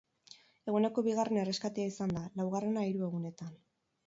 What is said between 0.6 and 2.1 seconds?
Eguneko bigarren erreskatea